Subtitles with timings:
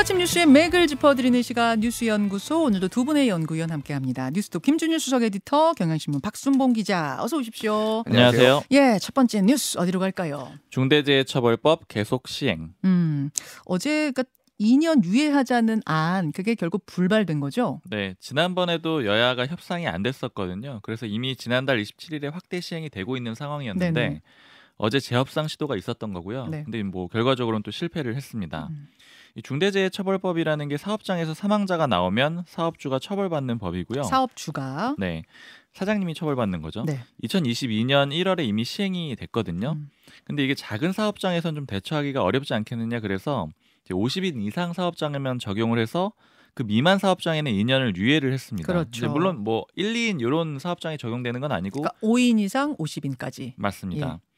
[0.00, 4.30] 아침 뉴스의 맥을 짚어드리는 시간 뉴스연구소 오늘도 두 분의 연구위원 함께합니다.
[4.30, 8.02] 뉴스톱 김준일 수석 에디터 경향신문 박순봉 기자 어서 오십시오.
[8.06, 8.62] 안녕하세요.
[8.70, 10.54] 예, 첫 번째 뉴스 어디로 갈까요?
[10.70, 12.72] 중대재해처벌법 계속 시행.
[12.82, 13.28] 음,
[13.66, 14.24] 어제가
[14.58, 17.82] 2년 유예하자는 안 그게 결국 불발된 거죠?
[17.90, 20.80] 네, 지난번에도 여야가 협상이 안 됐었거든요.
[20.82, 24.22] 그래서 이미 지난달 27일에 확대 시행이 되고 있는 상황이었는데 네네.
[24.80, 26.46] 어제 재협상 시도가 있었던 거고요.
[26.46, 26.64] 네.
[26.64, 28.68] 근데 뭐 결과적으로는 또 실패를 했습니다.
[28.70, 28.88] 음.
[29.34, 34.02] 이 중대재해처벌법이라는 게 사업장에서 사망자가 나오면 사업주가 처벌받는 법이고요.
[34.04, 35.24] 사업주가 네.
[35.74, 36.84] 사장님이 처벌받는 거죠.
[36.84, 36.98] 네.
[37.24, 39.72] 2022년 1월에 이미 시행이 됐거든요.
[39.72, 39.90] 음.
[40.24, 43.48] 근데 이게 작은 사업장에선 좀 대처하기가 어렵지 않겠느냐 그래서
[43.84, 46.12] 이제 50인 이상 사업장에만 적용을 해서
[46.54, 48.66] 그 미만 사업장에는 2년을 유예를 했습니다.
[48.66, 49.10] 그렇죠.
[49.10, 53.52] 물론 뭐 1, 2인 이런 사업장에 적용되는 건 아니고 그러니까 5인 이상 50인까지.
[53.56, 54.18] 맞습니다.
[54.20, 54.29] 예.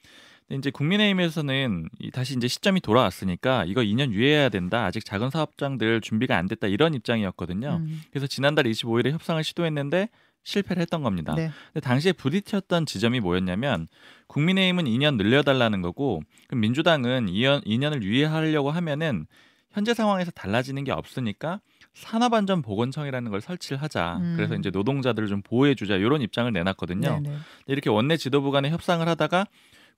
[0.58, 4.84] 이제 국민의힘에서는 이- 다시 이제 시점이 돌아왔으니까 이거 2년 유예해야 된다.
[4.84, 7.80] 아직 작은 사업장들 준비가 안 됐다 이런 입장이었거든요.
[7.80, 8.02] 음.
[8.10, 10.08] 그래서 지난달 25일에 협상을 시도했는데
[10.44, 11.34] 실패를 했던 겁니다.
[11.36, 11.50] 네.
[11.72, 13.86] 근데 당시에 부딪혔던 지점이 뭐였냐면
[14.26, 19.26] 국민의힘은 2년 늘려달라는 거고 그럼 민주당은 2년, 2년을 유예하려고 하면은
[19.70, 21.60] 현재 상황에서 달라지는 게 없으니까
[21.94, 24.16] 산업안전보건청이라는 걸 설치를 하자.
[24.20, 24.34] 음.
[24.36, 27.20] 그래서 이제 노동자들을 좀 보호해주자 이런 입장을 내놨거든요.
[27.22, 27.36] 네네.
[27.66, 29.46] 이렇게 원내 지도부 간에 협상을 하다가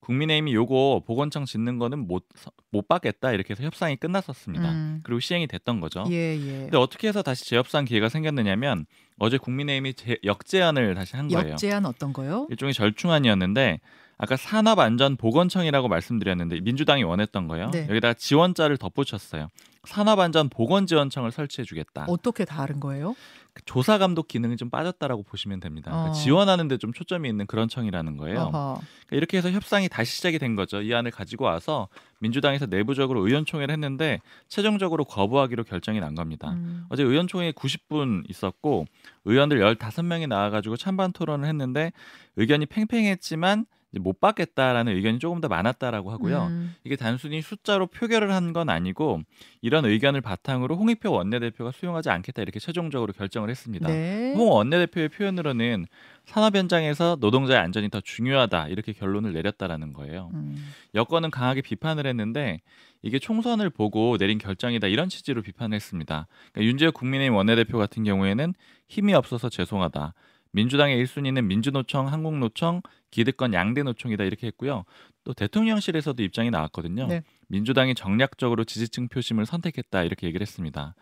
[0.00, 2.26] 국민의힘이 요거 보건청 짓는 거는 못,
[2.70, 4.70] 못 받겠다 이렇게 해서 협상이 끝났었습니다.
[4.70, 5.00] 음.
[5.02, 6.04] 그리고 시행이 됐던 거죠.
[6.10, 6.58] 예, 예.
[6.62, 8.86] 근데 어떻게 해서 다시 재협상 기회가 생겼느냐면
[9.18, 11.52] 어제 국민의힘이 재- 역제안을 다시 한 거예요.
[11.52, 12.46] 역제한 어떤 거요?
[12.50, 13.80] 일종의 절충안이었는데
[14.18, 17.70] 아까 산업안전보건청이라고 말씀드렸는데 민주당이 원했던 거예요.
[17.70, 17.86] 네.
[17.88, 19.48] 여기다가 지원자를 덧붙였어요.
[19.84, 22.06] 산업안전보건지원청을 설치해주겠다.
[22.08, 23.14] 어떻게 다른 거예요?
[23.52, 25.90] 그 조사 감독 기능이 좀 빠졌다라고 보시면 됩니다.
[25.92, 26.12] 그러니까 어.
[26.14, 28.50] 지원하는데 좀 초점이 있는 그런 청이라는 거예요.
[28.50, 28.80] 그러니까
[29.12, 30.82] 이렇게 해서 협상이 다시 시작이 된 거죠.
[30.82, 36.50] 이 안을 가지고 와서 민주당에서 내부적으로 의원총회를 했는데 최종적으로 거부하기로 결정이 난 겁니다.
[36.52, 36.86] 음.
[36.88, 38.86] 어제 의원총회 90분 있었고
[39.24, 41.92] 의원들 15명이 나와가지고 찬반 토론을 했는데
[42.36, 43.66] 의견이 팽팽했지만
[44.00, 46.46] 못 받겠다라는 의견이 조금 더 많았다라고 하고요.
[46.46, 46.74] 음.
[46.84, 49.22] 이게 단순히 숫자로 표결을 한 건 아니고
[49.62, 53.88] 이런 의견을 바탕으로 홍익표 원내대표가 수용하지 않겠다 이렇게 최종적으로 결정을 했습니다.
[53.88, 54.32] 네.
[54.36, 55.86] 홍 원내대표의 표현으로는
[56.24, 60.30] 산업 현장에서 노동자의 안전이 더 중요하다 이렇게 결론을 내렸다라는 거예요.
[60.34, 60.56] 음.
[60.94, 62.60] 여권은 강하게 비판을 했는데
[63.02, 66.26] 이게 총선을 보고 내린 결정이다 이런 취지로 비판을 했습니다.
[66.52, 68.54] 그러니까 윤재욱 국민의힘 원내대표 같은 경우에는
[68.88, 70.14] 힘이 없어서 죄송하다.
[70.54, 74.84] 민주당의 1순위는 민주노총, 한국노총, 기득권 양대 노총이다 이렇게 했고요.
[75.24, 77.06] 또 대통령실에서도 입장이 나왔거든요.
[77.08, 77.22] 네.
[77.48, 80.94] 민주당이 정략적으로 지지층 표심을 선택했다 이렇게 얘기를 했습니다.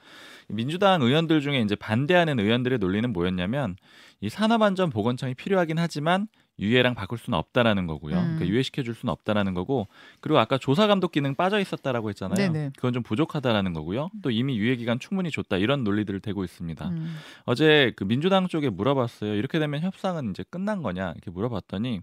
[0.49, 3.77] 민주당 의원들 중에 이제 반대하는 의원들의 논리는 뭐였냐면
[4.21, 6.29] 이 산업안전보건청이 필요하긴 하지만
[6.63, 8.17] 유예랑 바꿀 수는 없다라는 거고요.
[8.17, 8.23] 음.
[8.37, 9.89] 그러니까 유예시켜 줄 수는 없다라는 거고
[10.21, 12.37] 그리고 아까 조사 감독 기능 빠져 있었다라고 했잖아요.
[12.37, 12.71] 네네.
[12.77, 14.11] 그건 좀 부족하다라는 거고요.
[14.23, 16.89] 또 이미 유예 기간 충분히 줬다 이런 논리들을 대고 있습니다.
[16.89, 17.17] 음.
[17.45, 19.35] 어제 그 민주당 쪽에 물어봤어요.
[19.35, 22.01] 이렇게 되면 협상은 이제 끝난 거냐 이렇게 물어봤더니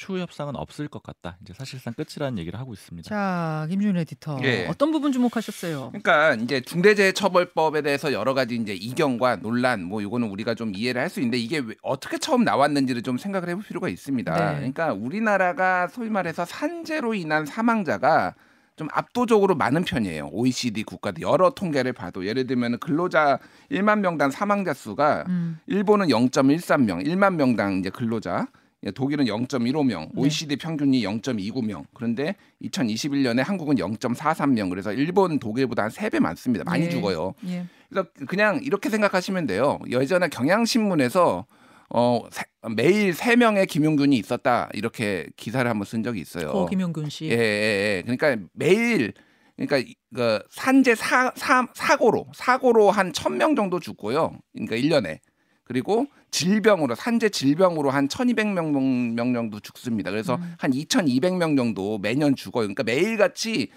[0.00, 1.36] 추후 협상은 없을 것 같다.
[1.42, 3.06] 이제 사실상 끝이라는 얘기를 하고 있습니다.
[3.06, 4.38] 자, 김준 에디터.
[4.44, 4.66] 예.
[4.66, 5.88] 어떤 부분 주목하셨어요?
[5.90, 11.10] 그러니까 이제 중대재해처벌법에 대해서 여러 가지 이제 이견과 논란 뭐 이거는 우리가 좀 이해를 할
[11.10, 14.32] 수 있는데 이게 왜- 어떻게 처음 나왔는지를 좀 생각을 해볼 필요가 있습니다.
[14.32, 14.54] 네.
[14.56, 18.34] 그러니까 우리나라가 소위 말해서 산재로 인한 사망자가
[18.76, 20.28] 좀 압도적으로 많은 편이에요.
[20.32, 23.38] OECD 국가들 여러 통계를 봐도 예를 들면 근로자
[23.70, 25.58] 1만 명당 사망자 수가 음.
[25.66, 28.46] 일본은 0.13명, 1만 명당 이제 근로자.
[28.86, 30.08] 예, 독일은 0.15명, 네.
[30.14, 31.84] OECD 평균이 0.29명.
[31.92, 34.70] 그런데 2021년에 한국은 0.43명.
[34.70, 36.64] 그래서 일본, 독일보다 한 3배 많습니다.
[36.64, 36.88] 많이 예.
[36.88, 37.34] 죽어요.
[37.46, 37.66] 예.
[37.90, 39.78] 그래서 그냥 이렇게 생각하시면 돼요.
[39.90, 41.46] 예전에 경향신문에서
[41.92, 42.44] 어, 세-
[42.76, 44.70] 매일 3명의 김용균이 있었다.
[44.74, 46.52] 이렇게 기사를 한번 쓴 적이 있어요.
[46.52, 47.26] 고 김용균 씨.
[47.26, 48.02] 예, 예, 예.
[48.06, 49.12] 그러니까 매일
[49.56, 54.38] 그러니까 이- 그 산재 사, 사, 사고로 사고로 한 1000명 정도 죽고요.
[54.54, 55.18] 그러니까 1년에.
[55.70, 60.10] 그리고 질병으로 산재 질병으로 한 1200명 명 정도 죽습니다.
[60.10, 60.54] 그래서 음.
[60.58, 62.62] 한 2200명 정도 매년 죽어요.
[62.64, 63.68] 그러니까 매일같이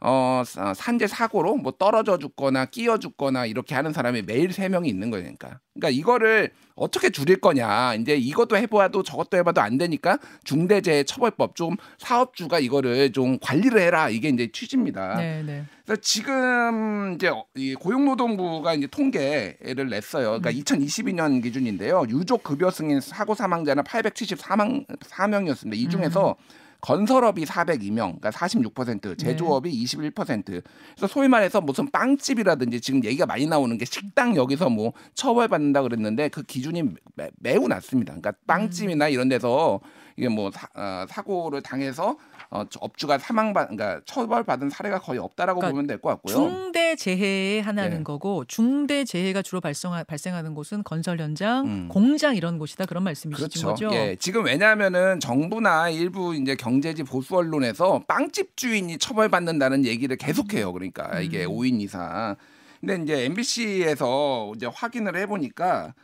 [0.00, 4.88] 어 사- 산재 사고로 뭐 떨어져 죽거나 끼어 죽거나 이렇게 하는 사람이 매일 세 명이
[4.88, 5.60] 있는 거니까.
[5.74, 7.94] 그러니까 이거를 어떻게 줄일 거냐.
[7.94, 14.08] 이제 이것도 해봐도 저것도 해봐도 안 되니까 중대재해처벌법 좀 사업주가 이거를 좀 관리를 해라.
[14.10, 15.16] 이게 이제 취지입니다.
[15.16, 15.64] 네, 네.
[15.84, 20.38] 그래서 지금 이제 이 고용노동부가 이제 통계를 냈어요.
[20.40, 22.04] 그러니까 2022년 기준인데요.
[22.08, 25.74] 유족 급여 승인 사고 사망자는 874명 4명이었습니다.
[25.76, 26.36] 이 중에서
[26.86, 30.44] 건설업이 402명, 그러니까 46%, 제조업이 21%.
[30.44, 36.28] 그래서 소위 말해서 무슨 빵집이라든지 지금 얘기가 많이 나오는 게 식당 여기서 뭐 처벌받는다 그랬는데
[36.28, 36.84] 그 기준이
[37.16, 38.12] 매, 매우 낮습니다.
[38.12, 39.80] 그러니까 빵집이나 이런 데서
[40.16, 42.16] 이게 뭐 사, 어, 사고를 당해서
[42.50, 46.34] 어, 저 업주가 사망받 그러니까 처벌받은 사례가 거의 없다라고 그러니까 보면 될 것 같고요.
[46.34, 48.02] 중대 재해의 하나는 네.
[48.04, 51.88] 거고 중대 재해가 주로 발생하, 발생하는 곳은 건설 현장, 음.
[51.88, 53.66] 공장 이런 곳이다 그런 말씀이신 그렇죠.
[53.68, 53.90] 거죠?
[53.92, 60.72] 예, 지금 왜냐하면은 정부나 일부 이제 경제지 보수 언론에서 빵집 주인이 처벌받는다는 얘기를 계속해요.
[60.72, 61.50] 그러니까 이게 음.
[61.50, 62.36] 5인 이상.
[62.80, 65.94] 근데 이제 MBC에서 이제 확인을 해보니까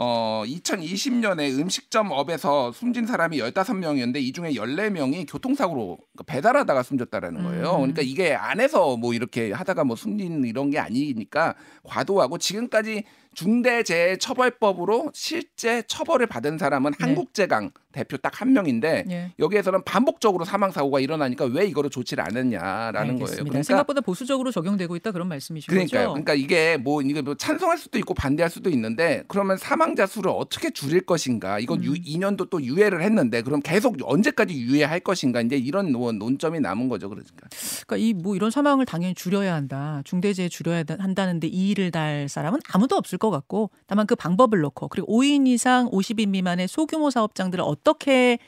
[0.00, 7.70] 어 2020년에 음식점 업에서 숨진 사람이 15명이었는데 이 중에 14명이 교통사고로 그러니까 배달하다가 숨졌다라는 거예요.
[7.72, 7.78] 음.
[7.78, 13.02] 그러니까 이게 안에서 뭐 이렇게 하다가 뭐 숨진 이런 게 아니니까 과도하고 지금까지
[13.38, 16.96] 중대재해처벌법으로 실제 처벌을 받은 사람은 네.
[17.04, 19.32] 한국제강 대표 딱 한 명인데 예.
[19.40, 23.22] 여기에서는 반복적으로 사망 사고가 일어나니까 왜 이거를 조치를 안 했냐라는 거예요.
[23.24, 23.44] 알겠습니다.
[23.44, 26.10] 그러니까 생각보다 보수적으로 적용되고 있다 그런 말씀이신 그러니까요.
[26.10, 30.70] 그러니까 이게 뭐 이게 뭐 찬성할 수도 있고 반대할 수도 있는데 그러면 사망자 수를 어떻게
[30.70, 31.58] 줄일 것인가?
[31.58, 31.96] 이건 유, 음.
[31.96, 35.40] 2년도 또 유예를 했는데 그럼 계속 언제까지 유예할 것인가?
[35.40, 37.08] 이제 이런 논- 논점이 남은 거죠.
[37.08, 37.48] 그러니까.
[37.86, 40.02] 그러니까 이 뭐 이런 사망을 당연히 줄여야 한다.
[40.04, 44.60] 중대재해 줄여야 다- 한다는데 이 일을 달 사람은 아무도 없을 것 같고 다만 그 방법을
[44.60, 48.38] 놓고 그리고 5인 이상 50인 미만의 소규모 사업장들을 어떻게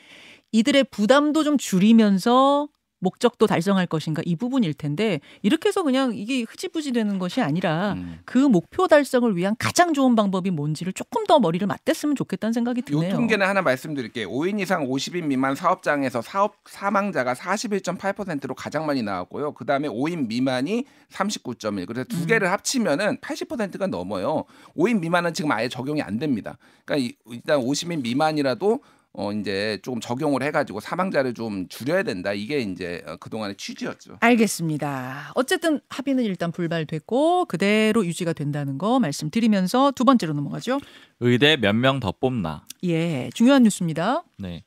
[0.51, 2.67] 이들의 부담도 좀 줄이면서
[3.05, 8.19] 목적도 달성할 것인가 이 부분일 텐데 이렇게 해서 그냥 이게 흐지부지 되는 것이 아니라 음.
[8.25, 12.83] 그 목표 달성을 위한 가장 좋은 방법이 뭔지를 조금 더 머리를 맞댔으면 좋겠다는 생각이 요
[12.85, 13.15] 드네요.
[13.15, 14.29] 통계는 하나 말씀드릴게요.
[14.29, 19.53] 5인 이상 50인 미만 사업장에서 사업 사망자가 41.8%로 가장 많이 나왔고요.
[19.53, 21.87] 그다음에 5인 미만이 39.1.
[21.87, 22.27] 그래서 두 음.
[22.27, 24.45] 개를 합치면은 80%가 넘어요.
[24.77, 26.57] 5인 미만은 지금 아예 적용이 안 됩니다.
[26.85, 28.79] 그러니까 이- 일단 50인 미만이라도
[29.13, 32.31] 어 이제 조금 적용을 해가지고 사망자를 좀 줄여야 된다.
[32.31, 34.17] 이게 이제 어, 그동안의 취지였죠.
[34.21, 35.31] 알겠습니다.
[35.35, 40.79] 어쨌든 합의는 일단 불발됐고 그대로 유지가 된다는 거 말씀드리면서 두 번째로 넘어가죠.
[41.19, 42.65] 의대 몇 명 더 뽑나.
[42.83, 44.23] 예, 중요한 뉴스입니다.
[44.37, 44.63] 네.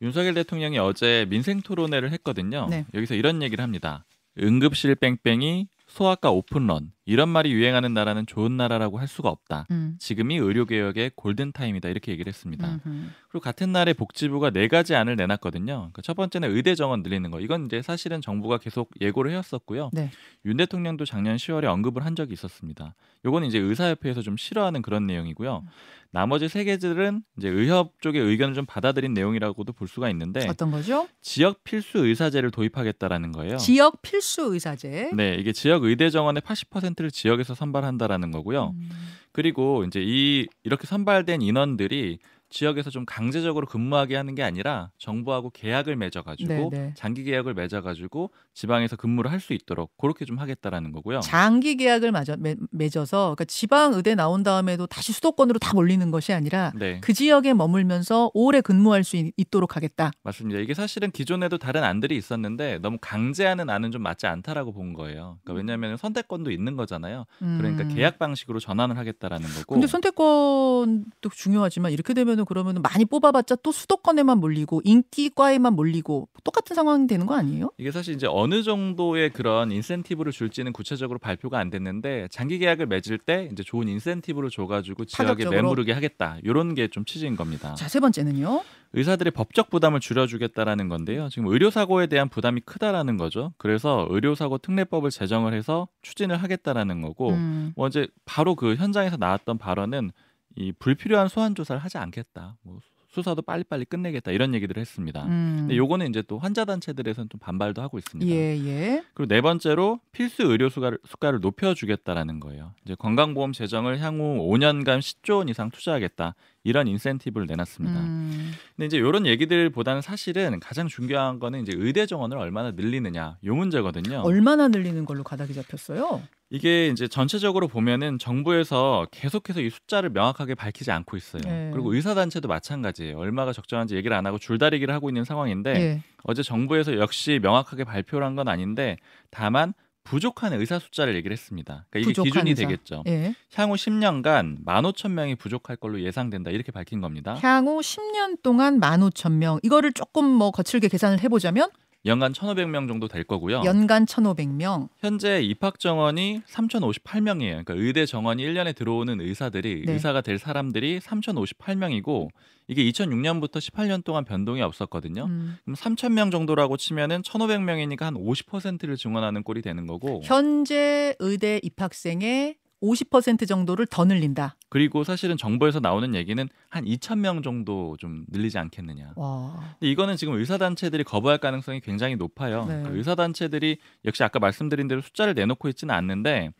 [0.00, 2.68] 윤석열 대통령이 어제 민생 토론회를 했거든요.
[2.70, 2.84] 네.
[2.94, 4.04] 여기서 이런 얘기를 합니다.
[4.40, 9.66] 응급실 뺑뺑이 소아과 오픈런 이런 말이 유행하는 나라는 좋은 나라라고 할 수가 없다.
[9.70, 9.96] 음.
[9.98, 12.68] 지금이 의료 개혁의 골든 타임이다 이렇게 얘기를 했습니다.
[12.84, 13.06] 음흠.
[13.30, 15.74] 그리고 같은 날에 복지부가 네 가지 안을 내놨거든요.
[15.74, 17.40] 그러니까 첫 번째는 의대 정원 늘리는 거.
[17.40, 19.88] 이건 이제 사실은 정부가 계속 예고를 해왔었고요.
[19.94, 20.10] 네.
[20.44, 22.94] 윤 대통령도 작년 10월에 언급을 한 적이 있었습니다.
[23.24, 25.64] 요거는 이제 의사협회에서 좀 싫어하는 그런 내용이고요.
[26.10, 31.06] 나머지 세 개들은 이제 의협 쪽의 의견을 좀 받아들인 내용이라고도 볼 수가 있는데 어떤 거죠?
[31.20, 33.58] 지역 필수 의사제를 도입하겠다라는 거예요.
[33.58, 35.10] 지역 필수 의사제.
[35.14, 38.74] 네, 이게 지역 의대 정원의 80%를 지역에서 선발한다라는 거고요.
[38.74, 38.90] 음.
[39.32, 42.18] 그리고 이제 이 이렇게 선발된 인원들이
[42.50, 46.92] 지역에서 좀 강제적으로 근무하게 하는 게 아니라 정부하고 계약을 맺어가지고 네, 네.
[46.96, 51.20] 장기 계약을 맺어가지고 지방에서 근무를 할 수 있도록 그렇게 좀 하겠다라는 거고요.
[51.20, 56.32] 장기 계약을 맞아, 맺, 맺어서 그러니까 지방 의대 나온 다음에도 다시 수도권으로 다 몰리는 것이
[56.32, 60.10] 아니라 네, 그 지역에 머물면서 오래 근무할 수 있, 있도록 하겠다.
[60.24, 60.58] 맞습니다.
[60.60, 65.38] 이게 사실은 기존에도 다른 안들이 있었는데 너무 강제하는 안은 좀 맞지 않다라고 본 거예요.
[65.44, 67.26] 그러니까 왜냐하면 선택권도 있는 거잖아요.
[67.38, 67.94] 그러니까 음.
[67.94, 69.74] 계약 방식으로 전환을 하겠다라는 거고.
[69.74, 76.74] 근데 선택권도 중요하지만 이렇게 되면 은 그러면은 많이 뽑아봤자 또 수도권에만 몰리고 인기과에만 몰리고 똑같은
[76.76, 77.70] 상황이 되는 거 아니에요?
[77.78, 83.18] 이게 사실 이제 어느 정도의 그런 인센티브를 줄지는 구체적으로 발표가 안 됐는데 장기 계약을 맺을
[83.18, 85.62] 때 이제 좋은 인센티브를 줘가지고 지역에 파격적으로?
[85.62, 87.74] 매무르게 하겠다 이런 게 좀 취지인 겁니다.
[87.74, 88.62] 자 세 번째는요.
[88.94, 91.28] 의사들의 법적 부담을 줄여주겠다라는 건데요.
[91.28, 93.52] 지금 의료 사고에 대한 부담이 크다라는 거죠.
[93.58, 97.72] 그래서 의료 사고 특례법을 제정을 해서 추진을 하겠다라는 거고 음.
[97.76, 100.12] 뭐 이제 바로 그 현장에서 나왔던 발언은
[100.58, 102.56] 이 불필요한 소환 조사를 하지 않겠다.
[102.62, 105.24] 뭐 수사도 빨리빨리 끝내겠다 이런 얘기들을 했습니다.
[105.24, 105.56] 음.
[105.60, 108.30] 근데 요거는 이제 또 환자 단체들에서는 좀 반발도 하고 있습니다.
[108.30, 109.02] 예, 예.
[109.14, 112.74] 그리고 네 번째로 필수 의료 수가를, 수가를 높여주겠다라는 거예요.
[112.84, 116.34] 이제 건강보험 재정을 향후 5년간 10조 원 이상 투자하겠다
[116.64, 118.00] 이런 인센티브를 내놨습니다.
[118.00, 118.52] 음.
[118.76, 124.22] 근데 이제 이런 얘기들보다는 사실은 가장 중요한 거는 이제 의대 정원을 얼마나 늘리느냐 요 문제거든요.
[124.24, 126.22] 얼마나 늘리는 걸로 가닥이 잡혔어요?
[126.50, 131.42] 이게 이제 전체적으로 보면은 정부에서 계속해서 이 숫자를 명확하게 밝히지 않고 있어요.
[131.44, 131.70] 네.
[131.72, 133.18] 그리고 의사 단체도 마찬가지예요.
[133.18, 136.02] 얼마가 적정한지 얘기를 안 하고 줄다리기를 하고 있는 상황인데 예.
[136.24, 138.96] 어제 정부에서 역시 명확하게 발표를 한 건 아닌데
[139.30, 139.74] 다만
[140.08, 141.86] 부족한 의사 숫자를 얘기를 했습니다.
[141.90, 142.62] 그러니까 이게 기준이 의사.
[142.62, 143.04] 되겠죠.
[143.06, 143.34] 예.
[143.54, 146.50] 향후 10년간 15,000명이 부족할 걸로 예상된다.
[146.50, 147.34] 이렇게 밝힌 겁니다.
[147.42, 149.60] 향후 10년 동안 15,000명.
[149.62, 151.68] 이거를 조금 뭐 거칠게 계산을 해보자면
[152.04, 153.62] 연간 1,500명 정도 될 거고요.
[153.64, 154.88] 연간 1,500명.
[154.98, 157.64] 현재 입학 정원이 3,058명이에요.
[157.64, 159.92] 그러니까 의대 정원이 1년에 들어오는 의사들이 네.
[159.92, 162.28] 의사가 될 사람들이 3,058명이고
[162.68, 165.24] 이게 2006년부터 18년 동안 변동이 없었거든요.
[165.24, 165.56] 음.
[165.64, 170.20] 그럼 3,000명 정도라고 치면은 1,500명이니까 한 50%를 증원하는 꼴이 되는 거고.
[170.24, 174.56] 현재 의대 입학생의 50% 정도를 더 늘린다.
[174.68, 179.12] 그리고 사실은 정부에서 나오는 얘기는 한 2천 명 정도 좀 늘리지 않겠느냐.
[179.16, 179.76] 와.
[179.78, 182.66] 근데 이거는 지금 의사 단체들이 거부할 가능성이 굉장히 높아요.
[182.66, 182.82] 네.
[182.84, 186.50] 그 의사 단체들이 역시 아까 말씀드린 대로 숫자를 내놓고 있지는 않는데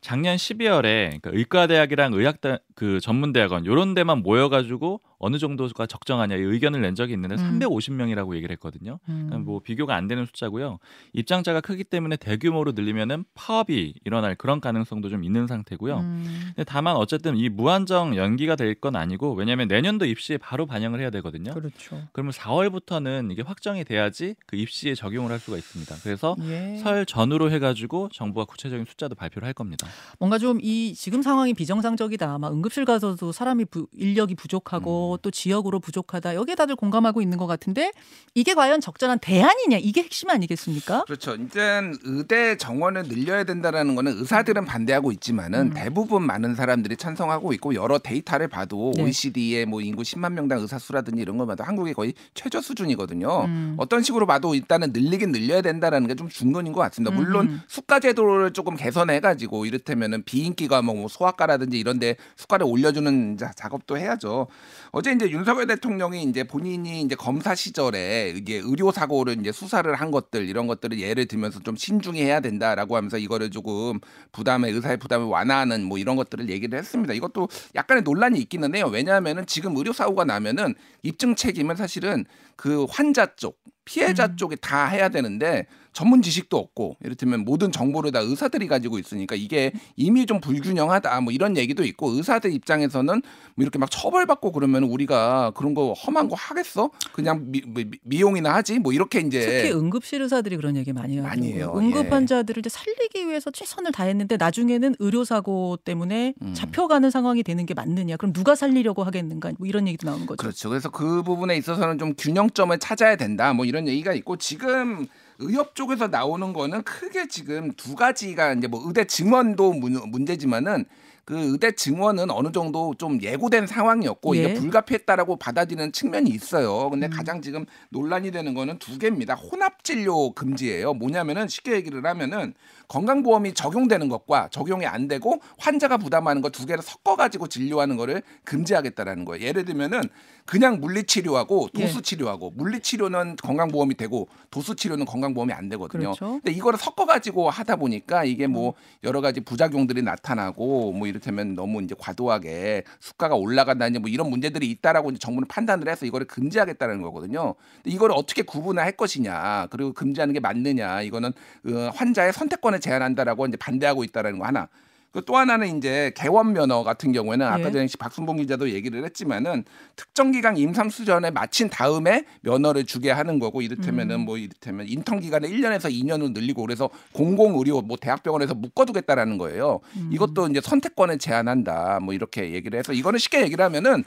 [0.00, 6.80] 작년 12월에 그러니까 의과대학이랑 의학다 그 전문대학원 요런 데만 모여가지고 어느 정도가 적정하냐 이 의견을
[6.80, 7.58] 낸 적이 있는데 음.
[7.58, 8.98] 350명이라고 얘기를 했거든요.
[9.10, 9.26] 음.
[9.28, 10.78] 그러니까 뭐 비교가 안 되는 숫자고요.
[11.12, 15.98] 입장자가 크기 때문에 대규모로 늘리면은 파업이 일어날 그런 가능성도 좀 있는 상태고요.
[15.98, 16.52] 음.
[16.66, 21.52] 다만 어쨌든 이 무한정 연기가 될 건 아니고 왜냐하면 내년도 입시에 바로 반영을 해야 되거든요.
[21.52, 22.00] 그렇죠.
[22.12, 25.96] 그러면 4월부터는 이게 확정이 돼야지 그 입시에 적용을 할 수가 있습니다.
[26.02, 26.78] 그래서 예.
[26.78, 29.86] 설 전후로 해가지고 정부가 구체적인 숫자도 발표를 할 겁니다.
[30.18, 32.38] 뭔가 좀 이 지금 상황이 비정상적이다.
[32.38, 36.34] 막 응급 실 가서도 사람이 부- 인력이 부족하고 또 지역으로 부족하다.
[36.36, 37.92] 여기에 다들 공감하고 있는 것 같은데
[38.34, 41.04] 이게 과연 적절한 대안이냐 이게 핵심 아니겠습니까?
[41.04, 41.34] 그렇죠.
[41.34, 45.74] 이제 의대 정원을 늘려야 된다라는 거는 의사들은 반대하고 있지만은 음.
[45.74, 49.02] 대부분 많은 사람들이 찬성하고 있고 여러 데이터를 봐도 네.
[49.02, 53.44] OECD의 뭐 인구 10만 명당 의사 수라든지 이런 걸 봐도 한국이 거의 최저 수준이거든요.
[53.46, 53.74] 음.
[53.78, 57.14] 어떤 식으로 봐도 일단은 늘리긴 늘려야 된다라는 게 좀 중론인 것 같습니다.
[57.16, 57.62] 물론 음.
[57.66, 63.96] 수가 제도를 조금 개선해가지고 이를테면은 비인기 과목 뭐 소아과라든지 이런데 수가 를 올려주는 자- 작업도
[63.98, 64.46] 해야죠.
[64.92, 70.10] 어제 이제 윤석열 대통령이 이제 본인이 이제 검사 시절에 이게 의료 사고를 이제 수사를 한
[70.10, 73.98] 것들 이런 것들을 예를 들면서 좀 신중히 해야 된다라고 하면서 이거를 조금
[74.32, 77.14] 부담에 의사의 부담을 완화하는 뭐 이런 것들을 얘기를 했습니다.
[77.14, 78.88] 이것도 약간의 논란이 있기는 해요.
[78.92, 82.24] 왜냐하면은 지금 의료 사고가 나면은 입증 책임은 사실은
[82.56, 84.36] 그 환자 쪽 피해자 음.
[84.36, 89.72] 쪽에 다 해야 되는데 전문 지식도 없고 이를테면 모든 정보를 다 의사들이 가지고 있으니까 이게
[89.96, 93.22] 이미 좀 불균형하다 뭐 이런 얘기도 있고 의사들 입장에서는
[93.54, 96.90] 뭐 이렇게 막 처벌받고 그러면 우리가 그런 거 험한 거 하겠어?
[97.12, 97.62] 그냥 미,
[98.02, 98.78] 미, 용이나 하지?
[98.78, 101.28] 뭐 이렇게 이제 특히 응급실 의사들이 그런 얘기 많이 하죠.
[101.28, 101.74] 많이 해요.
[101.76, 102.10] 응급 예.
[102.10, 106.54] 환자들을 이제 살리기 위해서 최선을 다했는데 나중에는 의료 사고 때문에 음.
[106.54, 108.16] 잡혀가는 상황이 되는 게 맞느냐?
[108.16, 109.52] 그럼 누가 살리려고 하겠는가?
[109.58, 110.36] 뭐 이런 얘기도 나오는 거죠.
[110.36, 110.68] 그렇죠.
[110.68, 113.52] 그래서 그 부분에 있어서는 좀 균형점을 찾아야 된다.
[113.52, 115.06] 뭐 이런 얘기가 있고 지금
[115.40, 120.84] 의협 쪽에서 나오는 거는 크게 지금 두 가지가 이제 뭐 의대 증원도 문, 문제지만은
[121.24, 124.40] 그 의대 증원은 어느 정도 좀 예고된 상황이었고 예.
[124.40, 126.90] 이게 불가피했다라고 받아들이는 측면이 있어요.
[126.90, 127.10] 근데 음.
[127.10, 129.34] 가장 지금 논란이 되는 거는 두 개입니다.
[129.34, 130.94] 혼합 진료 금지예요.
[130.94, 132.54] 뭐냐면은 쉽게 얘기를 하면은
[132.90, 139.24] 건강보험이 적용되는 것과 적용이 안 되고 환자가 부담하는 거두 개를 섞어 가지고 진료하는 거를 금지하겠다라는
[139.24, 139.46] 거예요.
[139.46, 140.02] 예를 들면은
[140.44, 141.82] 그냥 물리 치료하고 예.
[141.82, 146.12] 도수 치료하고 물리 치료는 건강보험이 되고 도수 치료는 건강보험이 안 되거든요.
[146.12, 146.26] 그렇죠.
[146.26, 146.40] 음.
[146.40, 151.82] 근데 이거를 섞어 가지고 하다 보니까 이게 뭐 여러 가지 부작용들이 나타나고 뭐 이를테면 너무
[151.82, 157.54] 이제 과도하게 수가가 올라간다든지 뭐 이런 문제들이 있다라고 이제 정부는 판단을 해서 이거를 금지하겠다는 거거든요.
[157.76, 161.32] 근데 이거를 어떻게 구분을 할 것이냐 그리고 금지하는 게 맞느냐 이거는
[161.68, 164.68] 어, 환자의 선택권을 제한한다라고 이제 반대하고 있다라는 거 하나.
[165.12, 167.72] 그또 하나는 이제 개원 면허 같은 경우에는 아까 예.
[167.72, 169.64] 전에 박순봉 기자도 얘기를 했지만은
[169.96, 174.20] 특정 기간 임상 수련에 마친 다음에 면허를 주게 하는 거고 이를테면은 음.
[174.20, 179.80] 뭐 이를테면 인턴 기간을 1년에서 2년으로 늘리고 그래서 공공 의료 뭐 대학병원에서 묶어 두겠다라는 거예요.
[179.96, 180.10] 음.
[180.12, 181.98] 이것도 이제 선택권을 제한한다.
[182.00, 184.04] 뭐 이렇게 얘기를 해서 이거는 쉽게 얘기를 하면은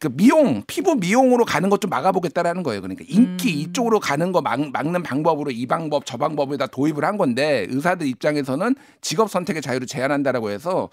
[0.00, 2.80] 그 미용 피부 미용으로 가는 것 좀 막아보겠다라는 거예요.
[2.82, 3.58] 그러니까 인기 음.
[3.60, 8.06] 이쪽으로 가는 거 막, 막는 방법으로 이 방법 저 방법을 다 도입을 한 건데 의사들
[8.06, 10.88] 입장에서는 직업 선택의 자유를 제한한다라고 해서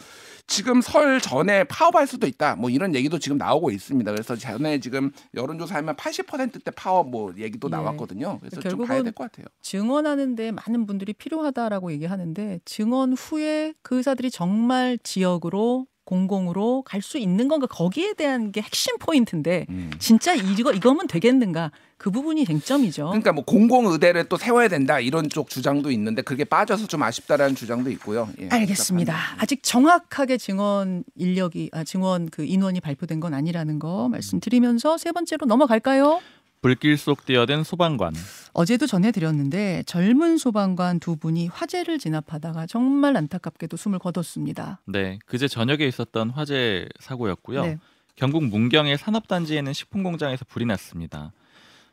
[0.48, 2.56] 지금 설 전에 파업할 수도 있다.
[2.56, 4.10] 뭐 이런 얘기도 지금 나오고 있습니다.
[4.12, 7.72] 그래서 전에 지금 여론조사하면 80%대 파업 뭐 얘기도 예.
[7.72, 8.38] 나왔거든요.
[8.40, 9.46] 그래서 좀 결국은 봐야 될 것 같아요.
[9.62, 17.48] 증언하는데 많은 분들이 필요하다라고 얘기하는데 증언 후에 그 의사들이 정말 지역으로 공공으로 갈 수 있는
[17.48, 19.92] 건가 거기에 대한 게 핵심 포인트인데 음.
[20.00, 23.06] 진짜 이거 이거면 되겠는가 그 부분이 쟁점이죠.
[23.08, 27.56] 그러니까 뭐 공공 의대를 또 세워야 된다 이런 쪽 주장도 있는데 그게 빠져서 좀 아쉽다라는
[27.56, 28.30] 주장도 있고요.
[28.42, 29.14] 예, 알겠습니다.
[29.14, 29.44] 답답합니다.
[29.44, 35.46] 아직 정확하게 증언 인력이 아, 증언 그 인원이 발표된 건 아니라는 거 말씀드리면서 세 번째로
[35.46, 36.20] 넘어갈까요?
[36.62, 38.14] 불길 속 뛰어든 소방관.
[38.54, 44.82] 어제도 전해드렸는데 젊은 소방관 두 분이 화재를 진압하다가 정말 안타깝게도 숨을 거뒀습니다.
[44.86, 47.62] 네, 그제 저녁에 있었던 화재 사고였고요.
[47.64, 47.78] 네.
[48.16, 51.32] 경북 문경의 산업단지에는 식품 공장에서 불이 났습니다.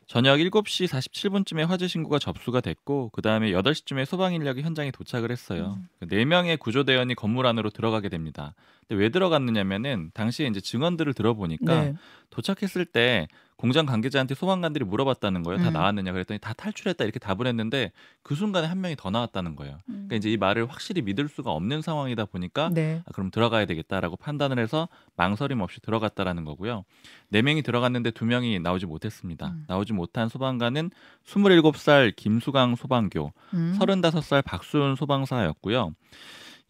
[0.07, 5.79] 저녁 7시 47분쯤에 화재 신고가 접수가 됐고 그 다음에 8시쯤에 소방 인력이 현장에 도착을 했어요.
[5.79, 6.07] 음.
[6.07, 8.53] 네 명의 구조 대원이 건물 안으로 들어가게 됩니다.
[8.87, 11.93] 근데 왜 들어갔느냐면은 당시에 이제 증언들을 들어보니까 네.
[12.29, 13.27] 도착했을 때
[13.65, 15.59] 공장 관계자한테 소방관들이 물어봤다는 거예요.
[15.59, 15.73] 다 음.
[15.73, 17.91] 나왔느냐 그랬더니 다 탈출했다 이렇게 답을 했는데
[18.21, 19.79] 그 순간에 한 명이 더 나왔다는 거예요.
[19.87, 23.01] 그러니까 이제 이 말을 확실히 믿을 수가 없는 상황이다 보니까 네.
[23.07, 26.85] 아, 그럼 들어가야 되겠다라고 판단을 해서 망설임 없이 들어갔다라는 거고요.
[27.29, 29.47] 네 명이 들어갔는데 두 명이 나오지 못했습니다.
[29.47, 29.65] 음.
[29.67, 30.91] 나오지 못한 소방관은
[31.25, 33.77] 27살 김수강 소방교, 음.
[33.79, 35.95] 35살 박수은 소방사였고요.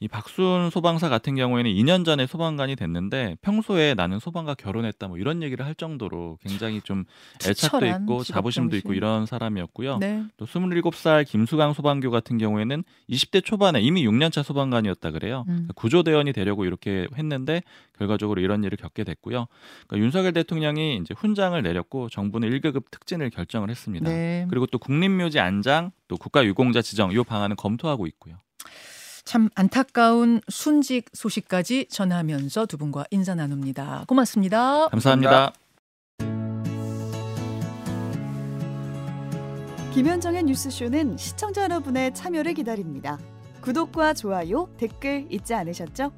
[0.01, 5.41] 이 박순 소방사 같은 경우에는 2년 전에 소방관이 됐는데 평소에 나는 소방과 결혼했다 뭐 이런
[5.41, 7.05] 얘기를 할 정도로 굉장히 좀
[7.45, 8.93] 애착도 있고 자부심도 있고.
[8.93, 9.97] 이런 사람이었고요.
[9.97, 10.23] 네.
[10.37, 15.45] 또 27살 김수강 소방교 같은 경우에는 20대 초반에 이미 6년차 소방관이었다 그래요.
[15.47, 15.69] 음.
[15.75, 17.61] 구조대원이 되려고 이렇게 했는데
[17.97, 19.47] 결과적으로 이런 일을 겪게 됐고요.
[19.87, 24.09] 그러니까 윤석열 대통령이 이제 훈장을 내렸고 정부는 1급급 특진을 결정을 했습니다.
[24.09, 24.45] 네.
[24.49, 28.35] 그리고 또 국립묘지 안장, 또 국가유공자 지정 이 방안은 검토하고 있고요.
[29.25, 34.05] 참 안타까운 순직 소식까지 전하면서 두 분과 인사 나눕니다.
[34.07, 34.87] 고맙습니다.
[34.89, 35.51] 감사합니다.
[39.93, 43.17] 김현정의 뉴스쇼는 시청자 여러분의 참여를 기다립니다.
[43.61, 46.11] 구독과 좋아요, 댓글 잊지 않으셨죠?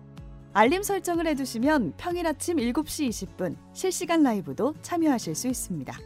[0.51, 5.97] 알림 설정을 해두시면 평일 아침 7시 20분 실시간 라이브도 참여하실 수 있습니다.